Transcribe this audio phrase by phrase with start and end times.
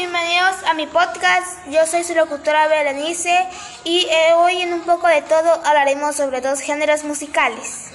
[0.00, 1.58] bienvenidos a mi podcast.
[1.70, 3.46] Yo soy su locutora Berenice
[3.84, 7.92] y eh, hoy en un poco de todo hablaremos sobre dos géneros musicales.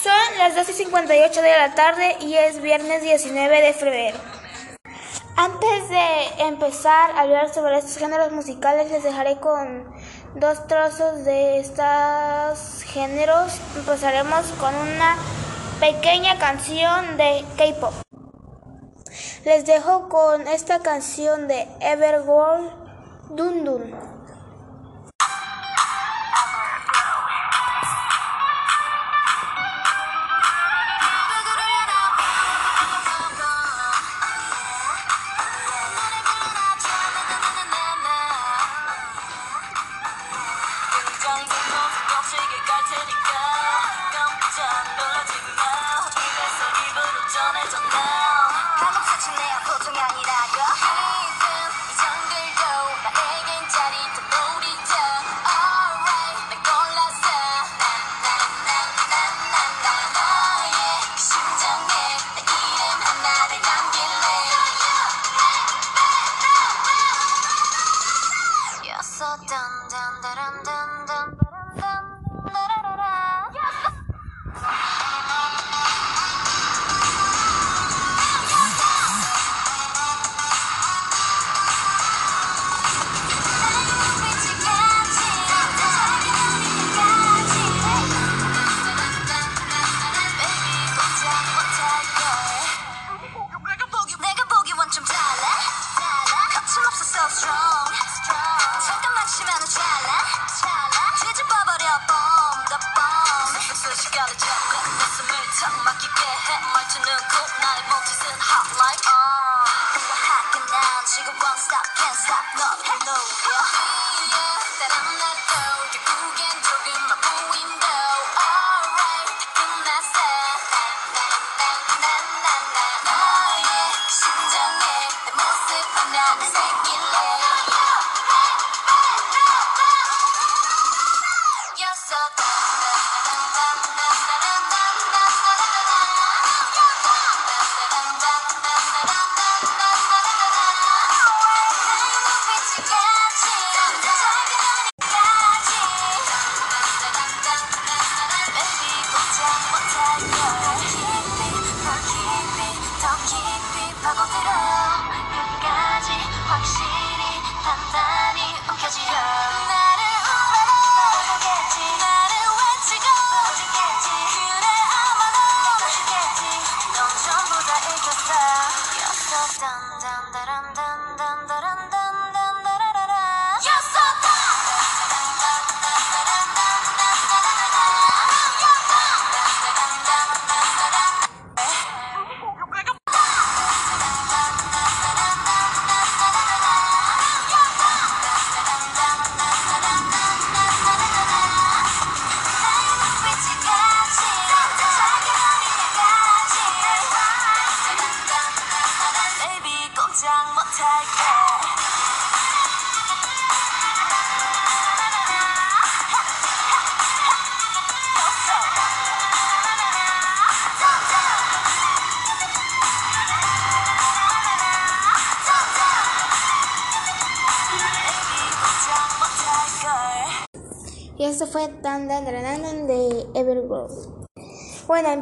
[0.00, 4.16] Son las 2 y 58 de la tarde y es viernes 19 de febrero.
[5.36, 9.92] Antes de empezar a hablar sobre estos géneros musicales, les dejaré con
[10.36, 13.54] dos trozos de estos géneros.
[13.74, 15.16] Empezaremos con una
[15.80, 18.11] pequeña canción de K-pop.
[19.44, 22.70] Les dejo con esta canción de Everworld,
[23.30, 23.64] Dun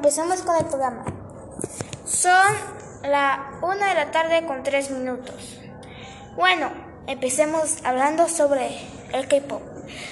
[0.00, 1.04] empezamos con el programa.
[2.06, 2.54] Son
[3.02, 5.58] la una de la tarde con tres minutos.
[6.36, 6.70] Bueno,
[7.06, 8.80] empecemos hablando sobre
[9.12, 9.60] el K-pop.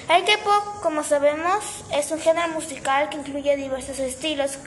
[0.07, 4.59] El K-pop, como sabemos, es un género musical que incluye diversos estilos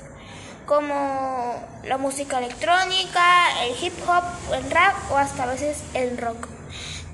[0.67, 6.49] como la música electrónica, el hip hop, el rap o hasta a veces el rock.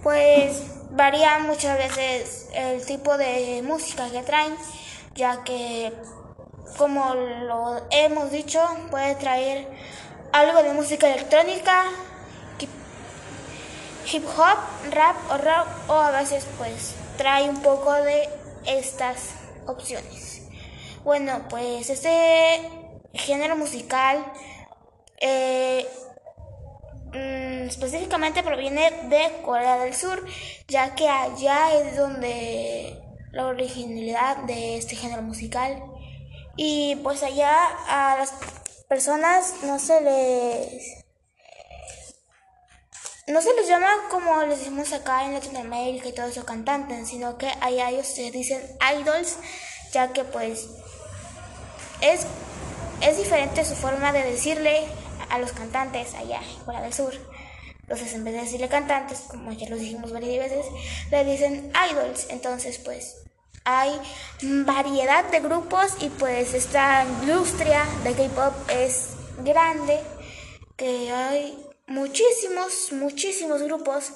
[0.02, 0.62] Pues
[0.92, 4.56] varía muchas veces el tipo de música que traen,
[5.14, 5.92] ya que,
[6.78, 8.60] como lo hemos dicho,
[8.90, 9.68] puede traer
[10.32, 11.84] algo de música electrónica,
[14.10, 18.28] hip hop, rap o rock, o a veces pues trae un poco de
[18.64, 19.34] estas
[19.66, 20.42] opciones.
[21.04, 22.70] Bueno, pues este
[23.12, 24.24] género musical
[25.20, 25.86] eh,
[27.12, 30.24] Mm, específicamente proviene de Corea del Sur,
[30.68, 33.02] ya que allá es donde
[33.32, 35.82] la originalidad de este género musical.
[36.60, 37.54] Y pues allá
[37.86, 38.32] a las
[38.88, 41.04] personas no se les
[43.28, 47.38] no se les llama como les decimos acá en Latinoamérica y todo eso cantantes, sino
[47.38, 48.60] que allá ellos se dicen
[49.00, 49.36] idols,
[49.92, 50.68] ya que pues
[52.00, 52.26] es,
[53.02, 54.84] es diferente su forma de decirle
[55.30, 57.14] a los cantantes allá, fuera del sur.
[57.82, 60.66] Entonces, en vez de decirle cantantes, como ya lo dijimos varias veces,
[61.12, 62.26] le dicen idols.
[62.30, 63.27] Entonces, pues
[63.70, 64.00] hay
[64.64, 69.10] variedad de grupos y pues esta industria de K-pop es
[69.44, 70.00] grande,
[70.74, 74.12] que hay muchísimos, muchísimos grupos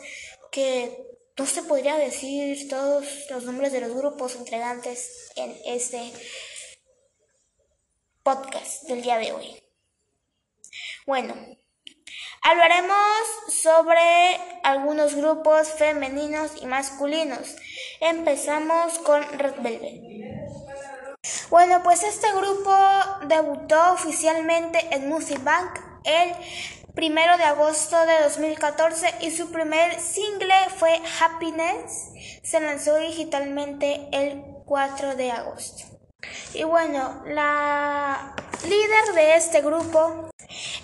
[0.50, 1.06] que
[1.36, 6.12] no se podría decir todos los nombres de los grupos entregantes en este
[8.22, 9.62] podcast del día de hoy.
[11.04, 11.34] Bueno,
[12.42, 17.56] hablaremos sobre algunos grupos femeninos y masculinos.
[18.00, 20.02] Empezamos con Red Velvet.
[21.50, 22.74] Bueno, pues este grupo
[23.26, 26.32] debutó oficialmente en Music Bank el
[26.94, 32.10] primero de agosto de 2014 y su primer single fue Happiness.
[32.42, 35.84] Se lanzó digitalmente el 4 de agosto.
[36.54, 38.34] Y bueno, la
[38.64, 40.30] líder de este grupo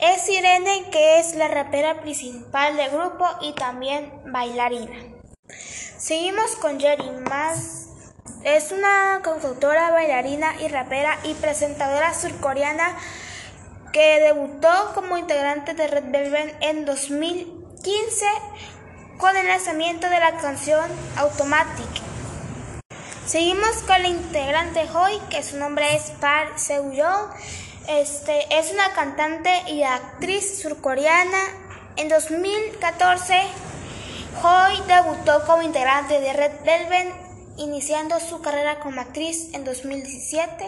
[0.00, 4.96] es Irene, que es la rapera principal del grupo y también bailarina.
[5.98, 7.86] Seguimos con Jerry Más.
[8.44, 12.96] Es una consultora, bailarina y rapera y presentadora surcoreana
[13.92, 18.26] que debutó como integrante de Red Velvet en 2015
[19.18, 22.08] con el lanzamiento de la canción Automatic.
[23.26, 27.28] Seguimos con la integrante Hoi, que su nombre es Park Seo-yeon.
[27.88, 31.38] Este, es una cantante y actriz surcoreana.
[31.96, 33.40] En 2014,
[34.42, 37.14] Hoi debutó como integrante de Red Velvet,
[37.56, 40.66] iniciando su carrera como actriz en 2017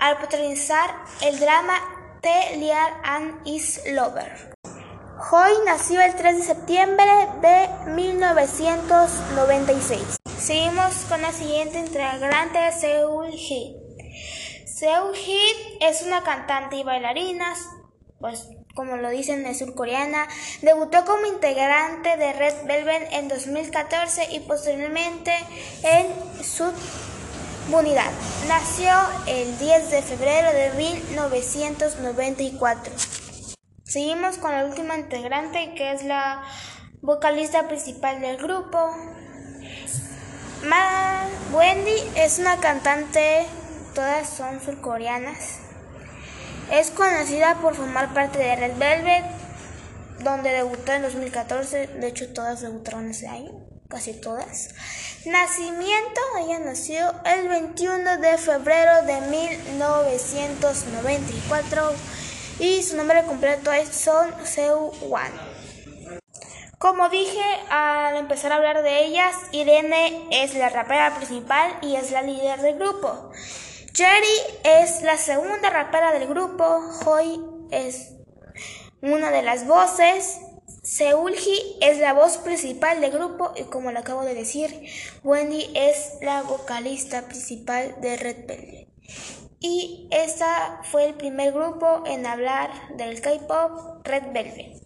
[0.00, 0.90] al protagonizar
[1.22, 1.78] el drama
[2.20, 4.52] The Liar and Is Lover.
[5.30, 7.10] Hoy nació el 3 de septiembre
[7.40, 10.18] de 1996.
[10.38, 13.81] Seguimos con la siguiente integrante, Seul Hit.
[14.82, 17.54] Seul Hit es una cantante y bailarina,
[18.18, 20.26] pues como lo dicen, es surcoreana.
[20.60, 25.36] Debutó como integrante de Red Velvet en 2014 y posteriormente
[25.84, 26.08] en
[26.42, 26.64] su
[27.72, 28.10] Unidad.
[28.48, 28.92] Nació
[29.28, 32.92] el 10 de febrero de 1994.
[33.84, 36.42] Seguimos con la última integrante que es la
[37.02, 38.90] vocalista principal del grupo.
[40.64, 43.46] Ma Wendy es una cantante,
[43.94, 45.60] todas son surcoreanas.
[46.70, 49.24] Es conocida por formar parte de Red Velvet,
[50.20, 51.88] donde debutó en 2014.
[51.88, 53.50] De hecho, todas debutaron ese año,
[53.88, 54.70] casi todas.
[55.26, 61.92] Nacimiento, ella nació el 21 de febrero de 1994
[62.58, 65.32] y su nombre completo es Son Seu Wan.
[66.78, 72.10] Como dije al empezar a hablar de ellas, Irene es la rapera principal y es
[72.10, 73.30] la líder del grupo.
[73.94, 76.64] Jerry es la segunda rapera del grupo,
[77.04, 77.40] Hoy
[77.70, 78.14] es
[79.02, 80.40] una de las voces
[80.82, 84.84] Seulgi es la voz principal del grupo y como le acabo de decir,
[85.22, 88.88] Wendy es la vocalista principal de Red Velvet.
[89.60, 94.82] Y esta fue el primer grupo en hablar del K-pop, Red Velvet.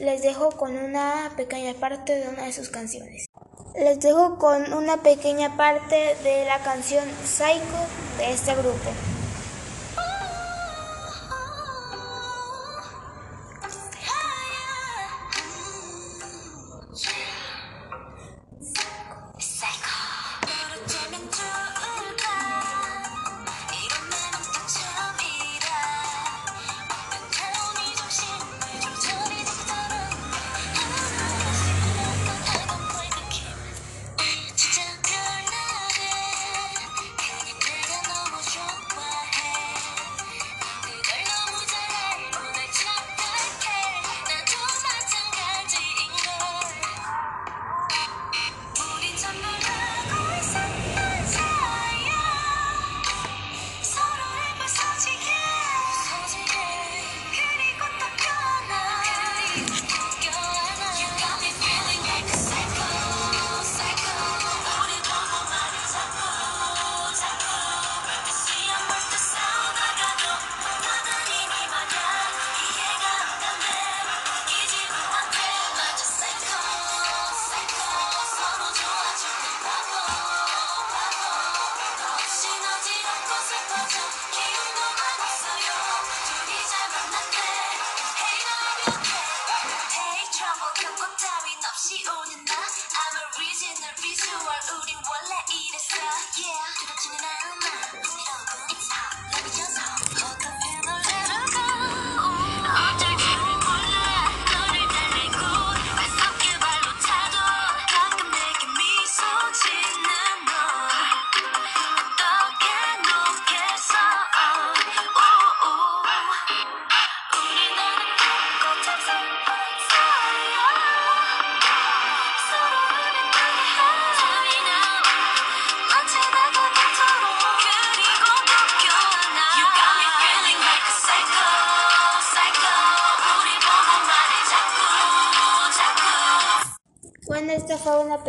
[0.00, 3.27] Les dejo con una pequeña parte de una de sus canciones.
[3.78, 7.62] Les dejo con una pequeña parte de la canción Psycho
[8.18, 8.90] de este grupo.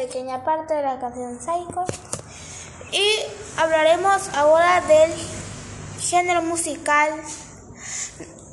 [0.09, 1.85] Pequeña parte de la canción Psycho.
[2.91, 3.19] Y
[3.57, 5.13] hablaremos ahora del
[5.99, 7.13] género musical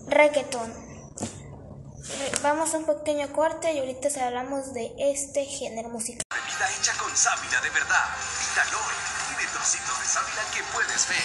[0.07, 0.75] reggaeton.
[2.43, 6.23] Vamos a un pequeño corte y ahorita hablamos de este género musical.
[6.29, 8.05] Bebida hecha con sábila de verdad.
[9.67, 11.25] Trocitos de sábila que puedes ver.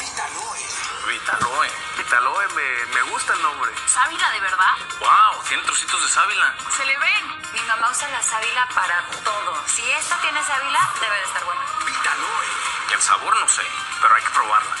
[0.00, 0.66] Vitaloe.
[1.08, 1.68] Vitaloe.
[1.98, 3.70] Vitaloe, me, me gusta el nombre.
[3.86, 4.76] ¿Sábila de verdad?
[4.98, 5.42] ¡Wow!
[5.46, 6.54] Tiene trocitos de sábila.
[6.74, 7.52] Se le ven.
[7.52, 9.62] Mi mamá usa la sábila para todo.
[9.66, 11.60] Si esta tiene sábila, debe de estar buena.
[11.84, 12.94] Vitaloe.
[12.94, 13.66] El sabor no sé,
[14.00, 14.74] pero hay que probarla.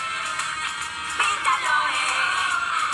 [1.18, 2.00] Vitaloe.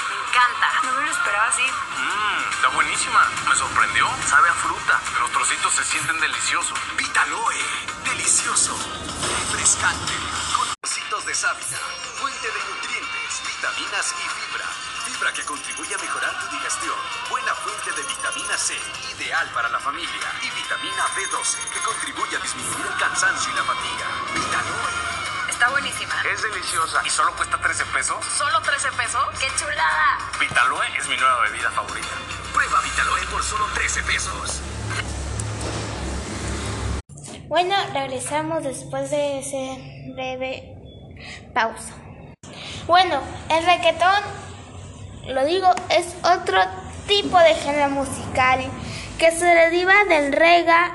[0.09, 0.73] Me encanta.
[0.83, 1.63] No me lo esperaba así.
[1.63, 3.25] Mmm, está buenísima.
[3.49, 4.11] Me sorprendió.
[4.27, 5.01] Sabe a fruta.
[5.21, 6.77] Los trocitos se sienten deliciosos.
[6.97, 7.65] Vitaloe.
[8.03, 8.77] Delicioso.
[9.69, 10.15] Refrescante.
[10.57, 11.77] Con trocitos de sábila.
[12.17, 14.65] Fuente de nutrientes, vitaminas y fibra.
[15.05, 16.97] Fibra que contribuye a mejorar tu digestión.
[17.29, 18.81] Buena fuente de vitamina C.
[19.13, 20.33] Ideal para la familia.
[20.41, 24.07] Y vitamina B12 que contribuye a disminuir el cansancio y la fatiga.
[24.33, 25.51] Vitaloe.
[25.51, 26.15] Está buenísima.
[26.33, 27.03] Es deliciosa.
[27.05, 28.25] ¿Y solo cuesta 13 pesos?
[28.39, 29.27] ¿Solo 13 pesos?
[29.39, 30.19] ¡Qué chulada!
[30.41, 32.17] Vitaloe es mi nueva bebida favorita.
[32.55, 34.63] Prueba Vitaloe por solo 13 pesos.
[37.49, 40.77] Bueno, regresamos después de ese breve
[41.55, 41.95] pausa.
[42.87, 44.23] Bueno, el reggaetón,
[45.29, 46.59] lo digo, es otro
[47.07, 48.61] tipo de género musical
[49.19, 50.93] que se deriva del reggae,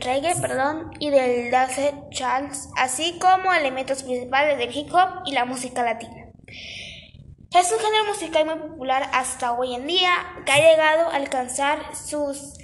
[0.00, 5.46] reggae perdón, y del dance Charles, así como elementos principales del hip hop y la
[5.46, 6.26] música latina.
[6.48, 10.12] Es un género musical muy popular hasta hoy en día,
[10.44, 12.58] que ha llegado a alcanzar sus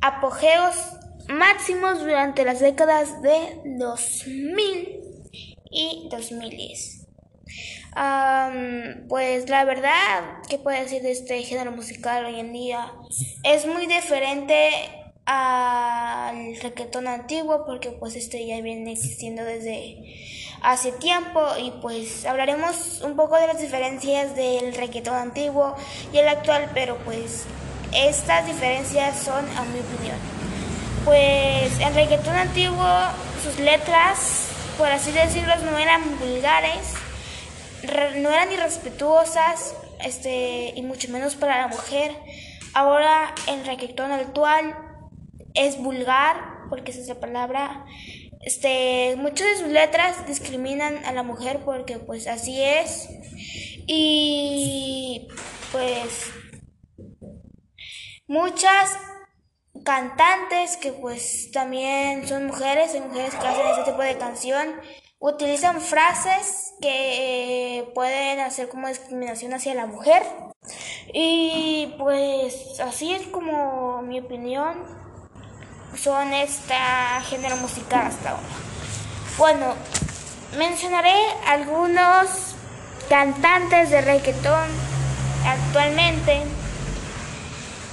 [0.00, 0.76] apogeos
[1.28, 5.00] máximos durante las décadas de 2000
[5.70, 7.06] y 2010.
[7.96, 12.92] Um, pues la verdad, ¿qué puedo decir de este género musical hoy en día?
[13.42, 14.70] Es muy diferente
[15.24, 19.98] al reggaetón antiguo porque pues este ya viene existiendo desde
[20.62, 25.74] hace tiempo y pues hablaremos un poco de las diferencias del reggaetón antiguo
[26.12, 27.44] y el actual, pero pues
[27.94, 30.37] estas diferencias son a mi opinión.
[31.04, 32.86] Pues el reggaetón antiguo,
[33.42, 36.94] sus letras, por así decirlo, no eran vulgares,
[38.16, 39.74] no eran irrespetuosas,
[40.04, 42.12] este, y mucho menos para la mujer.
[42.74, 44.76] Ahora el reggaetón actual
[45.54, 46.36] es vulgar,
[46.68, 47.84] porque esa es la palabra.
[48.40, 53.08] Este, muchas de sus letras discriminan a la mujer porque pues así es.
[53.86, 55.26] Y
[55.72, 56.30] pues
[58.26, 58.96] muchas
[59.88, 64.74] cantantes que pues también son mujeres, hay mujeres que hacen este tipo de canción,
[65.18, 70.22] utilizan frases que pueden hacer como discriminación hacia la mujer.
[71.14, 74.74] Y pues así es como mi opinión
[75.96, 76.74] son este
[77.30, 78.42] género musical hasta ahora.
[79.38, 79.74] Bueno,
[80.58, 81.16] mencionaré
[81.46, 82.56] algunos
[83.08, 84.68] cantantes de reggaetón
[85.46, 86.42] actualmente,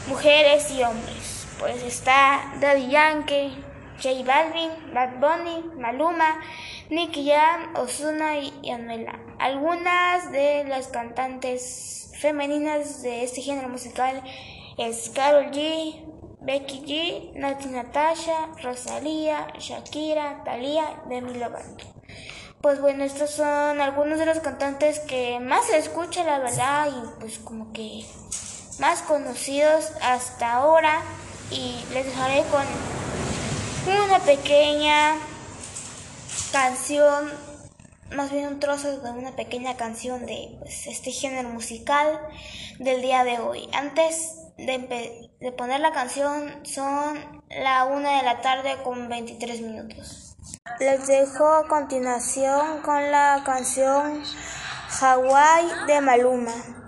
[0.10, 1.15] mujeres y hombres.
[1.60, 3.64] Pues está Daddy Yankee,
[4.02, 6.42] J Balvin, Bad Bunny, Maluma,
[6.90, 9.20] Nicky Jam, Ozuna y Anuela.
[9.40, 14.22] Algunas de las cantantes femeninas de este género musical
[14.78, 16.06] es Karol G,
[16.42, 21.86] Becky G, Nati Natasha, Rosalía, Shakira, Thalía, Demi Lovato.
[22.62, 27.20] Pues bueno, estos son algunos de los cantantes que más se escucha, la verdad, y
[27.20, 28.04] pues como que
[28.80, 31.02] más conocidos hasta ahora.
[31.52, 32.66] Y les dejaré con
[34.06, 35.16] una pequeña
[36.52, 37.32] canción,
[38.16, 42.20] más bien un trozo de una pequeña canción de pues, este género musical
[42.80, 43.70] del día de hoy.
[43.74, 50.36] Antes de, poner la canción son la una de la tarde con 23 minutos.
[50.80, 54.24] Les dejo a continuación con la canción
[55.02, 56.85] Hawaii de Maluma.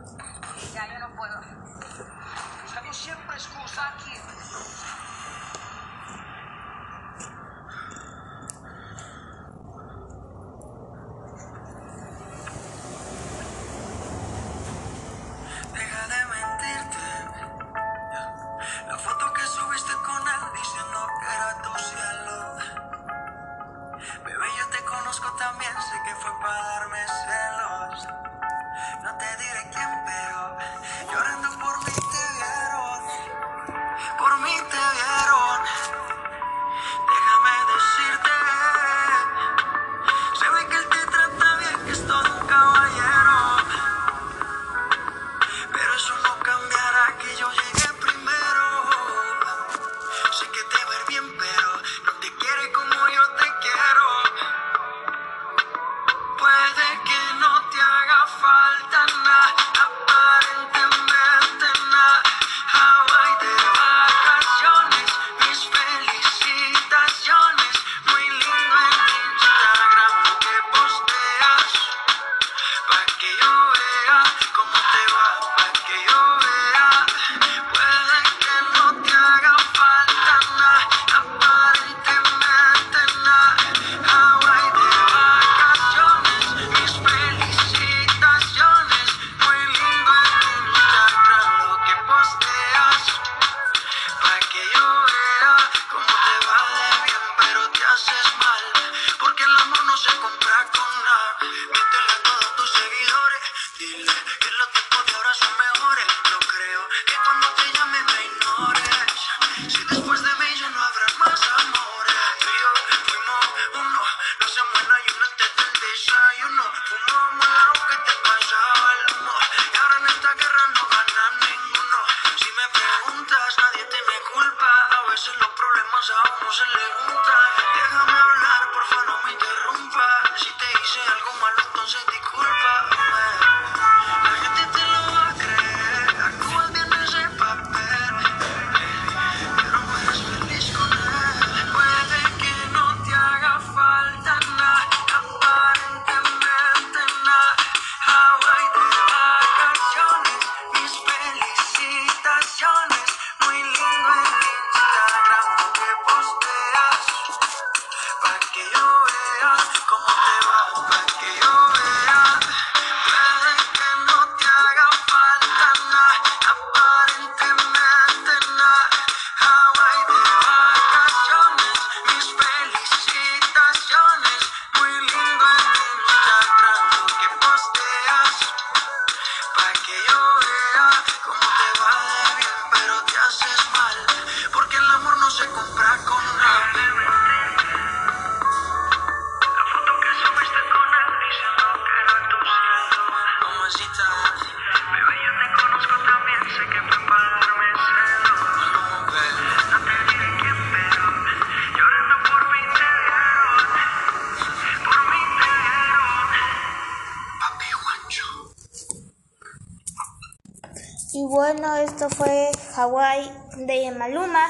[213.58, 214.50] De Maluma.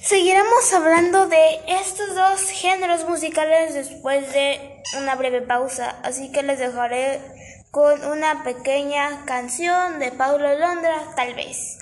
[0.00, 6.60] Seguiremos hablando de estos dos géneros musicales después de una breve pausa, así que les
[6.60, 7.20] dejaré
[7.72, 11.75] con una pequeña canción de Paulo Londra, tal vez.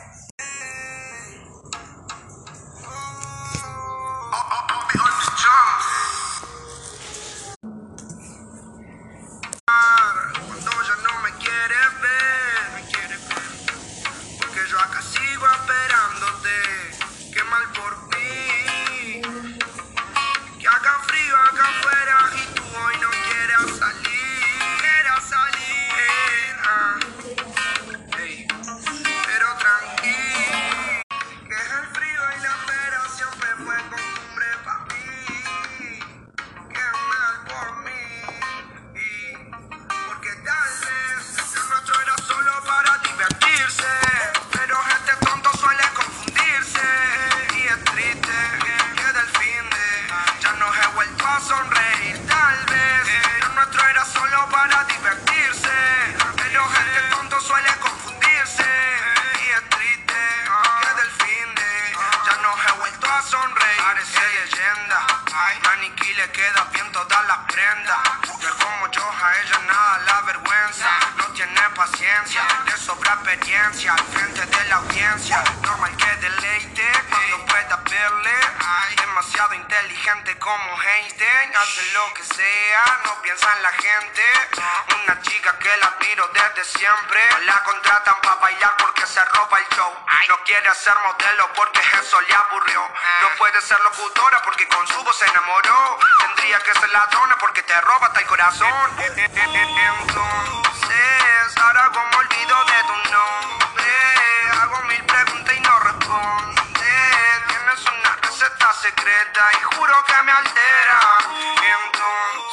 [83.34, 84.22] Piensa en la gente.
[85.04, 87.20] Una chica que la admiro desde siempre.
[87.46, 89.92] La contratan para bailar porque se roba el show.
[90.28, 92.80] No quiere ser modelo porque eso le aburrió.
[93.22, 95.98] No puede ser locutora porque con su voz se enamoró.
[96.18, 98.90] Tendría que ser ladrona porque te roba hasta el corazón.
[98.98, 100.18] Entonces,
[101.60, 103.92] ahora como olvido de tu nombre,
[104.62, 106.62] hago mil preguntas y no responde.
[107.48, 111.43] Tienes una receta secreta y juro que me altera.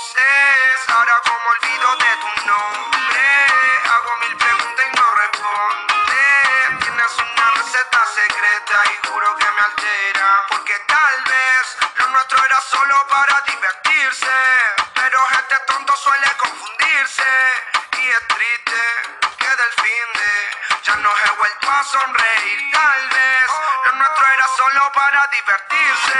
[0.01, 3.23] Ahora como olvido de tu nombre,
[3.85, 6.21] hago mil preguntas y no responde.
[6.81, 10.45] Tienes una receta secreta y juro que me altera.
[10.49, 14.31] Porque tal vez lo nuestro era solo para divertirse.
[14.95, 17.29] Pero este tonto suele confundirse.
[17.99, 18.81] Y es triste
[19.37, 22.71] que del fin de ya no he vuelto a sonreír.
[22.71, 23.51] Tal vez
[23.85, 26.19] lo nuestro era solo para divertirse.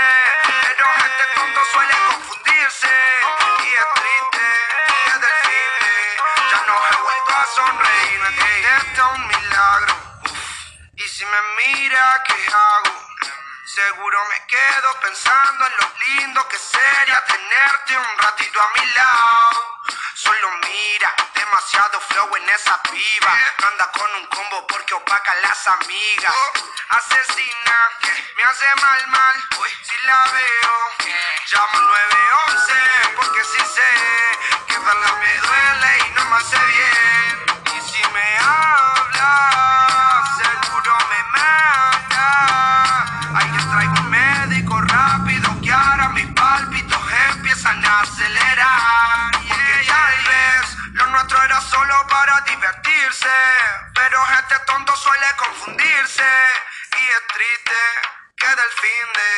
[0.62, 2.41] Pero este tonto suele confundirse.
[11.32, 12.92] Me mira, ¿qué hago?
[13.64, 19.80] Seguro me quedo pensando en lo lindo que sería tenerte un ratito a mi lado.
[20.14, 23.38] Solo mira, demasiado flow en esa piba.
[23.66, 26.34] Anda con un combo porque opaca las amigas.
[26.90, 27.78] Asesina,
[28.36, 29.36] me hace mal, mal.
[29.82, 30.74] Si la veo,
[31.50, 32.72] llamo 911
[33.16, 33.90] porque sí sé
[34.66, 37.11] que verla me duele y no me hace bien.
[56.12, 57.80] Y es triste
[58.36, 59.32] que del fin de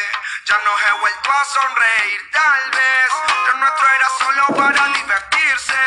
[0.45, 2.21] ya no he vuelto a sonreír.
[2.33, 3.11] Tal vez
[3.47, 5.79] lo nuestro era solo para divertirse.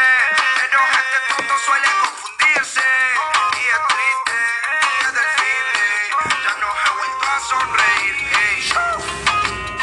[0.56, 2.88] Pero este tonto suele confundirse.
[3.52, 4.40] Y es triste
[5.02, 5.88] que del fin de
[6.46, 8.16] ya no he vuelto a sonreír.
[8.32, 8.56] Hey.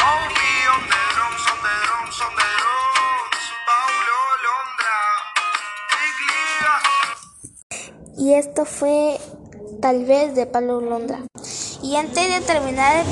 [0.08, 3.44] Oh, me on the drums, on the drums, on the drums.
[3.66, 5.00] Paulo Londra.
[8.16, 9.20] Y esto fue
[9.84, 11.26] tal vez de Pablo Londra.
[11.82, 13.04] Y antes de terminar,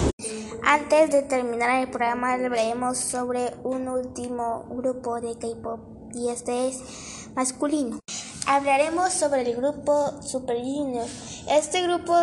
[0.65, 5.81] antes de terminar el programa hablaremos sobre un último grupo de K-pop
[6.15, 6.81] y este es
[7.35, 7.99] masculino.
[8.47, 11.05] Hablaremos sobre el grupo Super Junior.
[11.47, 12.17] Este grupo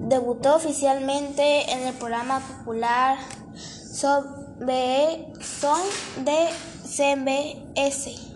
[0.00, 4.24] debutó oficialmente en el programa popular Son
[4.66, 6.48] de
[6.84, 8.34] CBS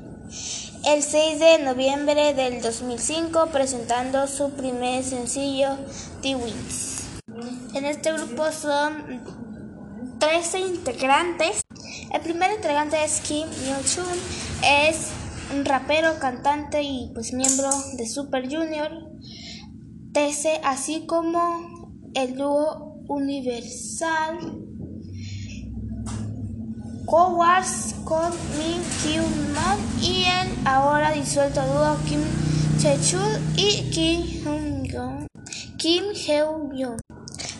[0.95, 5.77] el 6 de noviembre del 2005 presentando su primer sencillo
[6.23, 7.05] The Wings.
[7.75, 9.21] En este grupo son
[10.19, 11.61] 13 integrantes.
[12.11, 14.07] El primer integrante es Kim Yo-chun,
[14.65, 15.11] es
[15.55, 18.91] un rapero, cantante y pues miembro de Super Junior.
[20.13, 24.68] TC, así como el dúo Universal
[27.09, 32.21] Cowards con Min Kyung Mon y el ahora disuelto dúo Kim
[32.79, 34.83] Chechul y Kim Hyun
[35.79, 36.05] Kim.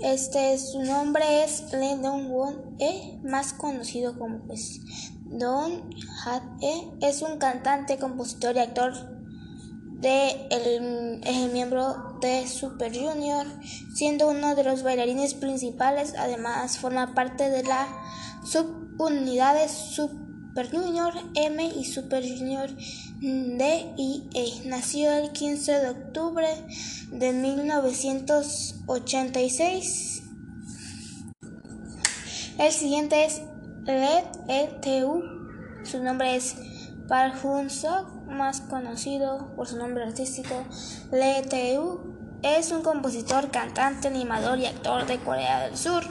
[0.00, 4.80] Este, su nombre es Lee Dong Won E, más conocido como pues
[5.24, 5.88] Don
[6.24, 6.90] Hat E.
[7.00, 8.92] Es un cantante, compositor y actor
[9.86, 13.46] de el, el miembro de Super Junior,
[13.94, 16.12] siendo uno de los bailarines principales.
[16.18, 17.88] Además, forma parte de la
[18.44, 20.25] subunidades Super
[20.64, 22.70] Junior M y Super Junior
[23.20, 24.62] D y E.
[24.66, 26.48] Nació el 15 de octubre
[27.10, 30.22] de 1986.
[32.58, 33.42] El siguiente es
[33.84, 35.22] Led E.T.U.
[35.84, 36.56] Su nombre es
[37.06, 40.64] Park Hoon Sok, más conocido por su nombre artístico
[41.12, 42.16] Lee Tae-woo.
[42.42, 46.02] Es un compositor, cantante, animador y actor de Corea del Sur.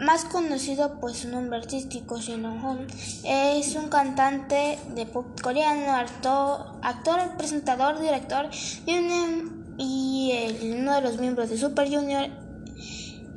[0.00, 2.84] más conocido por su nombre artístico Shin Dong-hon.
[3.22, 8.50] Es un cantante de pop coreano, actor, actor presentador, director
[8.86, 12.28] y, un, y uno de los miembros de Super Junior.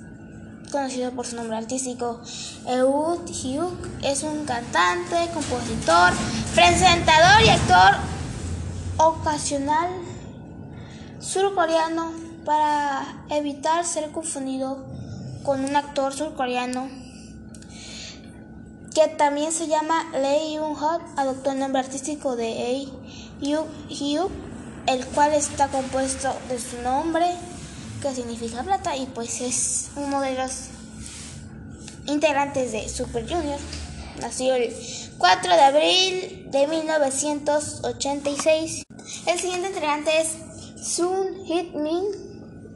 [0.72, 2.22] conocido por su nombre artístico.
[2.66, 6.12] Eud Hyuk es un cantante, compositor,
[6.56, 7.98] presentador y actor
[8.98, 9.92] ocasional
[11.20, 12.12] surcoreano
[12.46, 14.88] para evitar ser confundido
[15.44, 17.01] con un actor surcoreano
[18.94, 22.92] que también se llama Lee Yoon-hot, adoptó el nombre artístico de Ei
[23.42, 24.32] Hyuk,
[24.88, 27.28] el cual está compuesto de su nombre
[28.02, 30.70] que significa plata y pues es uno de los
[32.08, 33.60] integrantes de Super Junior.
[34.20, 34.74] Nació el
[35.18, 38.84] 4 de abril de 1986.
[39.26, 40.36] El siguiente integrante es
[40.84, 42.04] Sun Hit Min.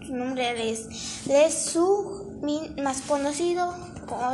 [0.06, 3.76] Su nombre es Lee Su Min, más conocido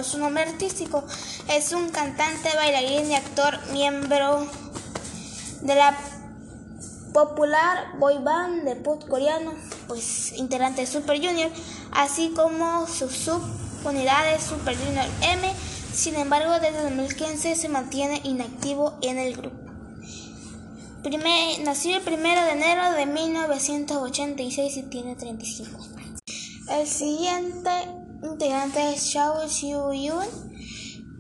[0.04, 1.04] su nombre artístico.
[1.50, 4.48] Es un cantante, bailarín y actor, miembro
[5.62, 5.98] de la
[7.14, 9.54] popular boy band de pop coreano,
[9.88, 11.52] pues integrante de Super Junior,
[11.92, 15.54] así como sus subunidades Super Junior M.
[15.94, 19.58] Sin embargo, desde 2015 se mantiene inactivo en el grupo.
[21.04, 26.22] Primer, nació el 1 de enero de 1986 y tiene 35 años.
[26.70, 27.72] El siguiente
[28.24, 30.26] integrante es Xiao Xiu Yun,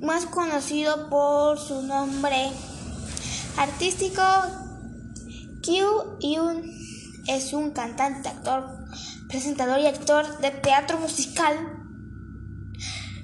[0.01, 2.51] más conocido por su nombre
[3.57, 4.21] artístico
[5.61, 6.63] Kyu Yun
[7.27, 8.65] es un cantante, actor,
[9.27, 11.55] presentador y actor de teatro musical.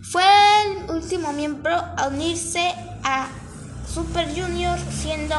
[0.04, 0.24] Fue
[0.66, 3.28] el último miembro a unirse a
[3.92, 5.36] Super Junior, siendo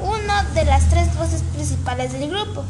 [0.00, 2.64] una de las tres voces principales del grupo,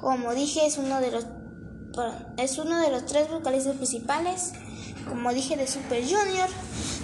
[0.00, 1.26] Como dije, es uno de los
[2.36, 4.52] es uno de los tres vocalistas principales,
[5.08, 6.48] como dije, de Super Junior.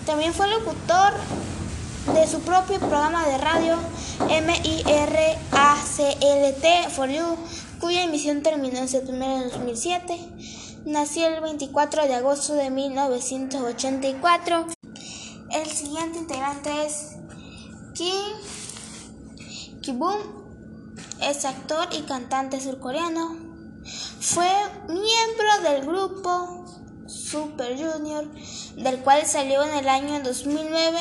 [0.07, 1.13] También fue locutor
[2.15, 3.77] de su propio programa de radio
[4.29, 5.41] M-I-R-A-C-L-T
[6.91, 7.37] for You
[7.81, 10.19] cuya emisión terminó en septiembre de 2007.
[10.85, 14.67] Nació el 24 de agosto de 1984.
[15.51, 17.17] El siguiente integrante es
[17.95, 18.15] Kim
[19.83, 20.41] Ki-boom
[21.21, 23.37] es actor y cantante surcoreano.
[24.21, 24.51] Fue
[24.89, 26.60] miembro del grupo
[27.11, 28.27] Super Junior,
[28.77, 30.99] del cual salió en el año 2009,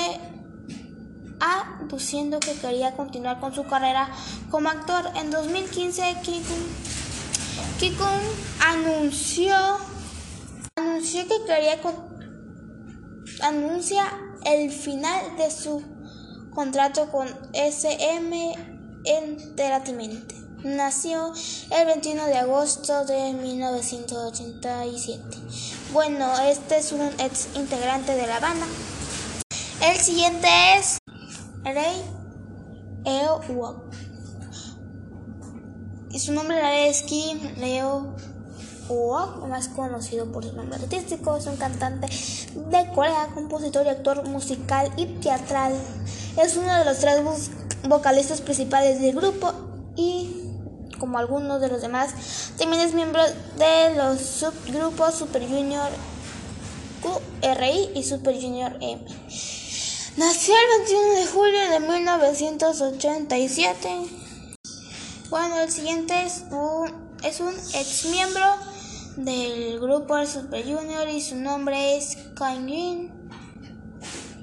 [1.39, 4.09] aduciendo que quería continuar con su carrera
[4.49, 5.09] como actor.
[5.15, 6.17] En 2015,
[7.79, 8.07] Kikun
[8.67, 9.55] anunció,
[10.75, 11.79] anunció que quería
[13.41, 14.03] anuncia
[14.45, 15.83] el final de su
[16.53, 18.55] contrato con SM
[19.05, 20.48] Entertainment.
[20.63, 21.31] Nació
[21.71, 25.23] el 21 de agosto de 1987.
[25.93, 28.65] Bueno, este es un ex integrante de la banda.
[29.81, 30.97] El siguiente es
[31.63, 32.03] Rey
[33.05, 33.83] Eo Wok.
[36.11, 38.13] Y su nombre es Kim Leo
[38.89, 41.37] Wok, más conocido por su nombre artístico.
[41.37, 42.07] Es un cantante
[42.53, 45.73] de Corea, compositor y actor musical y teatral.
[46.37, 47.21] Es uno de los tres
[47.87, 49.53] vocalistas principales del grupo
[49.95, 50.48] y
[50.99, 53.23] como algunos de los demás, también es miembro
[53.57, 55.89] de los subgrupos Super Junior
[57.01, 59.01] QRI y Super Junior M.
[60.17, 63.89] Nació el 21 de julio de 1987.
[65.29, 66.91] Bueno, el siguiente es un,
[67.23, 68.43] es un ex miembro
[69.15, 72.69] del grupo Super Junior y su nombre es Kang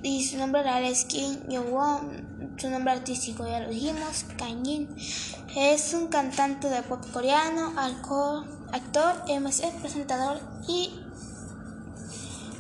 [0.02, 4.88] y su nombre real es Kim Jong-won, su nombre artístico ya lo dijimos, Kang
[5.56, 8.44] Es un cantante de pop coreano, actor,
[9.26, 10.38] MC, presentador
[10.68, 11.00] y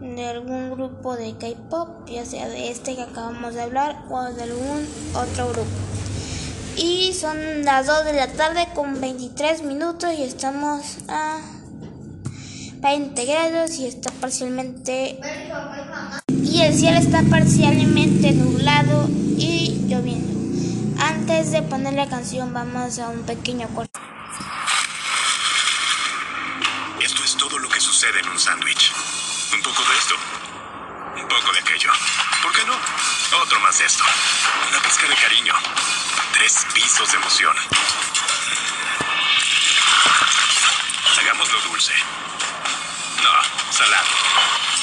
[0.00, 4.42] de algún grupo de K-pop, ya sea de este que acabamos de hablar o de
[4.42, 5.70] algún otro grupo.
[6.76, 11.40] Y son las 2 de la tarde con 23 minutos y estamos a
[12.80, 15.20] 20 grados y está parcialmente
[16.54, 21.02] y el cielo está parcialmente nublado y lloviendo.
[21.02, 23.98] Antes de poner la canción vamos a un pequeño corte.
[27.00, 28.92] Esto es todo lo que sucede en un sándwich.
[29.52, 30.14] Un poco de esto,
[31.16, 31.90] un poco de aquello.
[32.40, 32.74] ¿Por qué no?
[33.42, 34.04] Otro más de esto.
[34.70, 35.54] Una pizca de cariño.
[36.34, 37.56] Tres pisos de emoción.
[41.18, 41.94] Hagámoslo dulce.
[43.24, 44.73] No, salado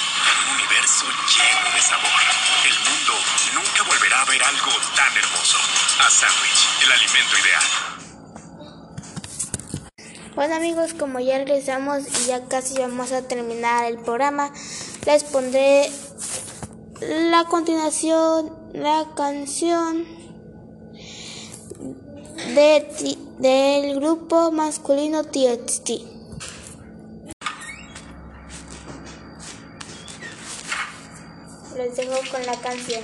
[0.72, 2.22] universo lleno de sabor.
[2.64, 3.14] El mundo
[3.56, 5.58] nunca volverá a ver algo tan hermoso.
[6.00, 7.68] A Sandwich, el alimento ideal.
[10.36, 14.54] Bueno amigos, como ya regresamos y ya casi vamos a terminar el programa,
[15.06, 15.92] les pondré
[17.02, 20.06] la continuación, la canción
[22.56, 26.21] de, del grupo masculino TXT.
[31.86, 33.04] los dejo con la canción.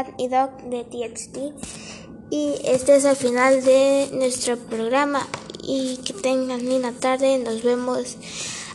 [0.00, 1.36] Cat y Dog de TXT.
[2.30, 5.26] Y este es el final de nuestro programa.
[5.62, 7.38] Y que tengan linda tarde.
[7.38, 8.16] Nos vemos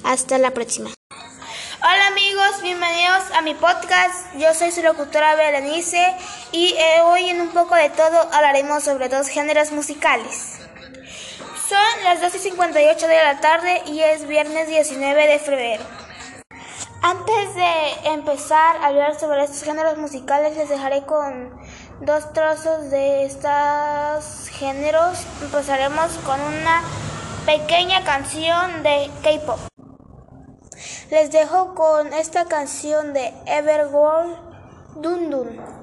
[0.04, 0.92] hasta la próxima.
[1.10, 4.36] Hola amigos, bienvenidos a mi podcast.
[4.38, 6.16] Yo soy su locutora Berenice
[6.52, 10.60] y eh, hoy en un poco de todo hablaremos sobre dos géneros musicales.
[11.68, 16.05] Son las 2 y 58 de la tarde y es viernes 19 de febrero.
[17.08, 21.56] Antes de empezar a hablar sobre estos géneros musicales, les dejaré con
[22.02, 25.24] dos trozos de estos géneros.
[25.44, 26.82] Empezaremos con una
[27.46, 29.60] pequeña canción de K-pop.
[31.12, 34.36] Les dejo con esta canción de Everworld
[34.96, 35.75] Dun Dun.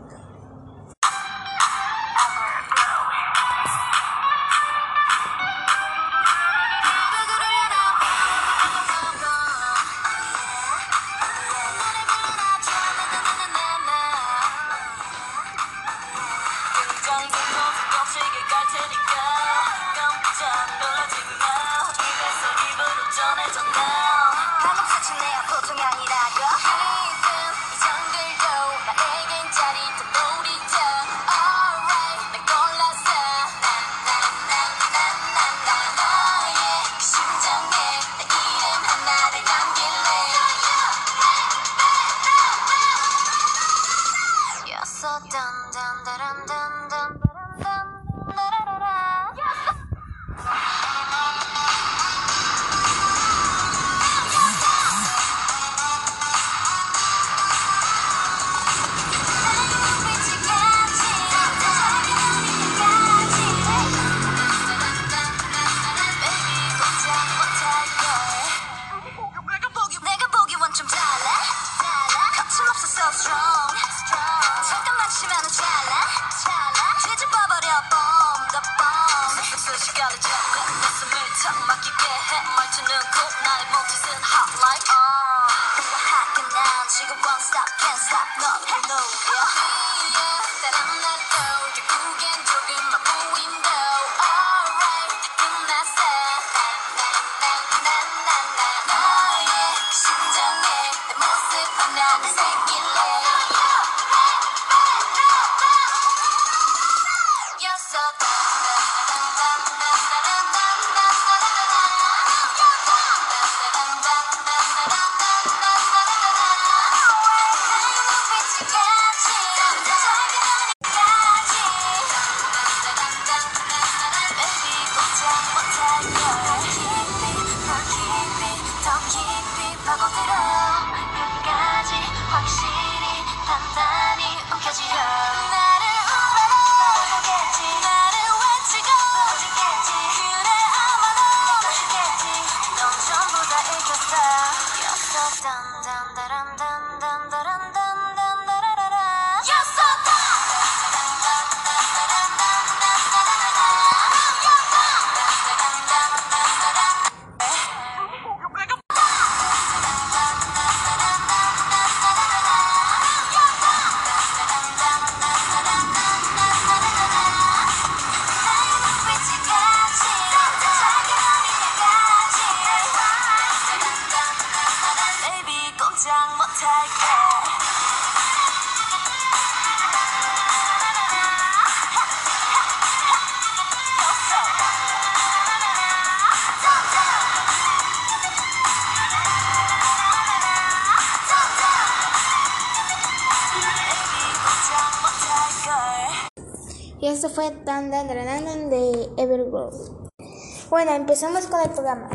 [201.13, 202.09] Empezamos con el programa.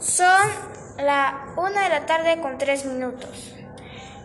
[0.00, 0.50] Son
[0.98, 3.54] la una de la tarde con tres minutos.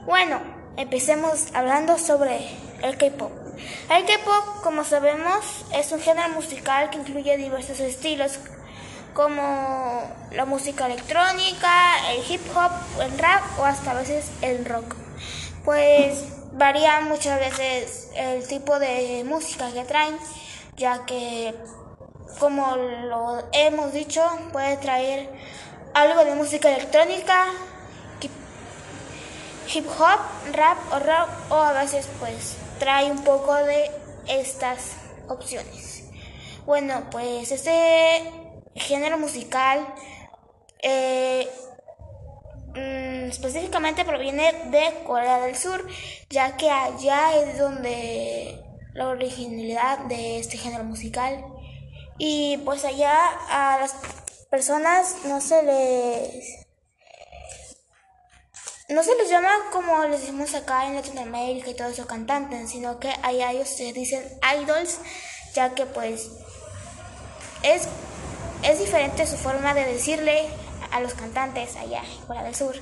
[0.07, 0.41] Bueno,
[0.77, 2.39] empecemos hablando sobre
[2.81, 3.31] el K-pop.
[3.91, 8.39] El K-pop, como sabemos, es un género musical que incluye diversos estilos
[9.13, 10.01] como
[10.31, 12.71] la música electrónica, el hip hop,
[13.03, 14.95] el rap o hasta a veces el rock.
[15.63, 16.23] Pues
[16.53, 20.17] varía muchas veces el tipo de música que traen,
[20.77, 21.53] ya que
[22.39, 24.21] como lo hemos dicho,
[24.51, 25.29] puede traer
[25.93, 27.47] algo de música electrónica,
[29.73, 30.19] hip- hop,
[30.53, 33.89] rap o rock o a veces pues trae un poco de
[34.27, 34.93] estas
[35.27, 36.03] opciones.
[36.65, 38.21] Bueno, pues este
[38.75, 39.87] género musical
[40.81, 41.47] eh,
[42.75, 45.85] mm, específicamente proviene de Corea del Sur,
[46.29, 48.61] ya que allá es donde
[48.93, 51.43] la originalidad de este género musical.
[52.17, 53.15] Y pues allá
[53.49, 53.93] a las
[54.49, 56.67] personas no se les
[58.89, 62.99] no se les llama como les decimos acá en Latinoamérica y todo eso cantantes, sino
[62.99, 64.23] que allá ellos se dicen
[64.61, 64.99] idols,
[65.53, 66.29] ya que pues
[67.63, 67.87] es,
[68.63, 70.47] es diferente su forma de decirle
[70.91, 72.75] a los cantantes allá en Corea del Sur.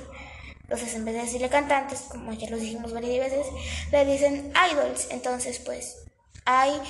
[0.62, 3.46] Entonces, en vez de decirle cantantes, como ya lo dijimos varias veces,
[3.92, 5.08] le dicen idols.
[5.10, 6.05] Entonces, pues
[6.46, 6.80] hay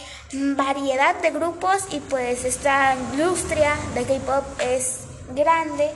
[0.55, 5.01] variedad de grupos y pues esta industria de K-pop es
[5.35, 5.91] grande,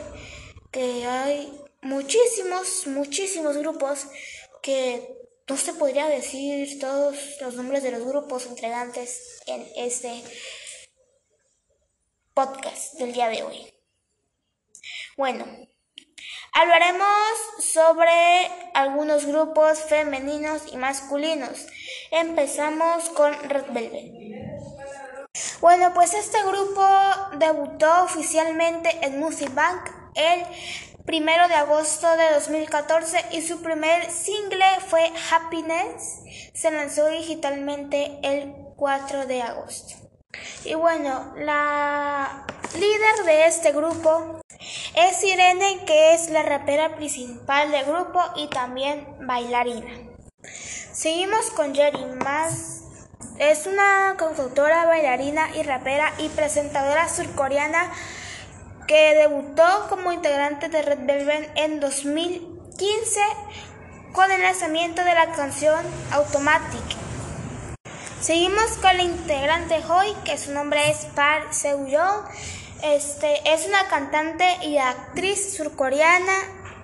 [0.73, 1.53] que hay
[1.83, 4.07] muchísimos, muchísimos grupos
[4.63, 10.23] que no se podría decir todos los nombres de los grupos integrantes en este
[12.33, 13.75] podcast del día de hoy.
[15.17, 15.45] Bueno,
[16.53, 21.67] hablaremos sobre algunos grupos femeninos y masculinos.
[22.11, 24.31] Empezamos con Red Velvet.
[25.61, 26.87] Bueno, pues este grupo
[27.39, 30.45] debutó oficialmente en Music Bank el
[31.05, 36.23] primero de agosto de 2014 y su primer single fue Happiness.
[36.55, 39.95] Se lanzó digitalmente el 4 de agosto.
[40.65, 44.41] Y bueno, la líder de este grupo
[44.95, 49.91] es Irene, que es la rapera principal del grupo y también bailarina.
[50.93, 52.83] Seguimos con Jerry Más.
[53.39, 57.91] Es una cantautora, bailarina y rapera y presentadora surcoreana
[58.87, 63.21] que debutó como integrante de Red Velvet en 2015
[64.13, 66.83] con el lanzamiento de la canción Automatic.
[68.21, 72.25] Seguimos con la integrante Hoy, que su nombre es Park Seo-yeon.
[72.83, 76.35] Este, es una cantante y actriz surcoreana.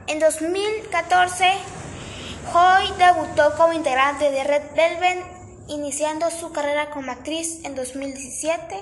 [0.07, 1.53] En 2014,
[2.55, 5.19] Hoy debutó como integrante de Red Velvet,
[5.67, 8.79] iniciando su carrera como actriz en 2017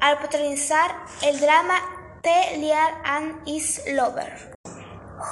[0.00, 1.76] al protagonizar el drama
[2.22, 4.52] The Liar and Is Lover.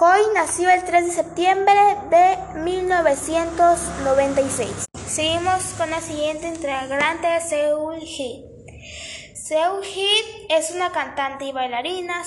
[0.01, 1.79] Hoy nació el 3 de septiembre
[2.11, 4.87] de 1996.
[5.07, 8.01] Seguimos con la siguiente integrante de Seoul
[9.49, 12.23] Seoul Hit es una cantante y bailarina,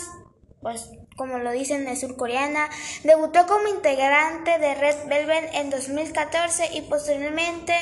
[0.60, 2.68] pues como lo dicen es surcoreana.
[3.04, 7.76] Debutó como integrante de Red Velvet en 2014 y posteriormente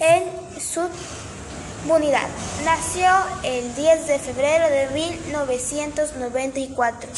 [0.00, 0.22] en
[0.58, 2.26] Subunidad.
[2.64, 3.10] Nació
[3.42, 7.10] el 10 de febrero de 1994.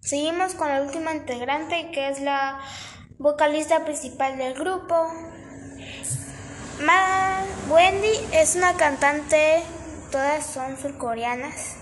[0.00, 2.58] Seguimos con la última integrante que es la
[3.18, 5.12] vocalista principal del grupo.
[6.80, 9.62] Ma Wendy es una cantante,
[10.16, 11.74] todas son surcoreanas.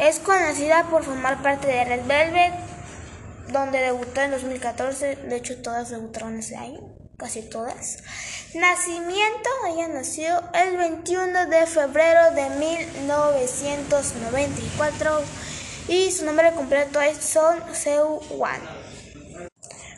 [0.00, 2.54] Es conocida por formar parte de Red Velvet,
[3.48, 5.16] donde debutó en 2014.
[5.16, 6.80] De hecho, todas debutaron ese año,
[7.18, 7.98] casi todas.
[8.54, 15.22] Nacimiento, ella nació el 21 de febrero de 1994
[15.88, 18.62] y su nombre completo es Son Seu Wan.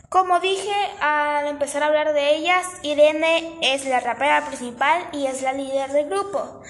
[0.09, 5.43] Como dije al empezar a hablar de ellas, Irene es la rapera principal y es
[5.43, 6.61] la líder del grupo.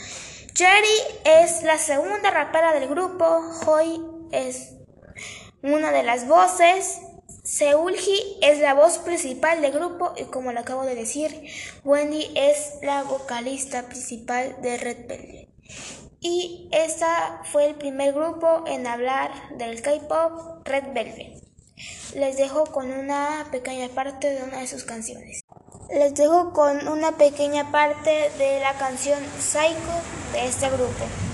[0.54, 0.88] Jerry
[1.24, 3.24] es la segunda rapera del grupo,
[3.66, 4.74] Hoy es
[5.62, 7.00] una de las voces,
[7.44, 11.46] Seulgi es la voz principal del grupo y como lo acabo de decir,
[11.84, 15.48] Wendy es la vocalista principal de Red Velvet.
[16.20, 21.42] Y esta fue el primer grupo en hablar del K-pop Red Velvet.
[22.14, 25.42] les dejo con una pequeña parte de una de sus canciones.
[25.92, 29.74] Les dejo con una pequeña parte de la canción Psycho
[30.32, 31.29] de este grupo.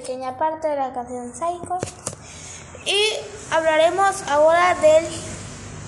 [0.00, 1.78] Pequeña parte de la canción Psycho.
[2.86, 3.12] Y
[3.50, 5.06] hablaremos ahora del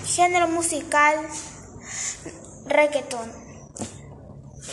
[0.07, 1.17] género musical
[2.67, 3.33] reggaetón.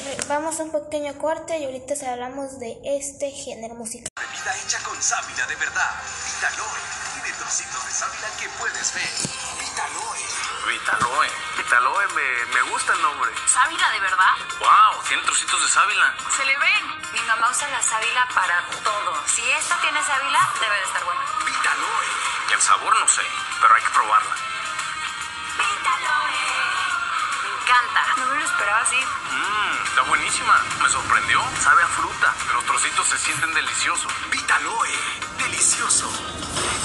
[0.04, 4.10] Re- Vamos a un pequeño corte y ahorita hablamos de este género musical.
[4.16, 5.92] Bebida hecha con sábila de verdad.
[6.36, 6.80] Vitaloe.
[7.24, 9.10] Tiene trocitos de sábila que puedes ver.
[9.60, 10.20] Vitaloe.
[10.68, 11.28] Vitaloe.
[11.28, 11.64] Vitaloe, me, me
[12.80, 13.32] gusta el nombre.
[13.46, 14.36] ¿Sábila de verdad?
[14.60, 15.04] ¡Wow!
[15.06, 16.16] Tiene trocitos de sábila.
[16.32, 17.02] Se le ven.
[17.12, 19.22] Mi mamá usa la sábila para todo.
[19.28, 21.22] Si esta tiene sábila, debe de estar buena.
[21.46, 22.08] Vitaloe.
[22.54, 23.24] El sabor no sé,
[23.60, 24.36] pero hay que probarla.
[25.58, 25.64] Me
[27.60, 28.06] encanta.
[28.16, 28.96] No me lo esperaba así.
[28.96, 30.64] Mmm, está buenísima.
[30.82, 31.44] Me sorprendió.
[31.62, 32.34] Sabe a fruta.
[32.54, 34.12] Los trocitos se sienten deliciosos.
[34.32, 34.90] Vitaloe.
[35.38, 36.10] Delicioso.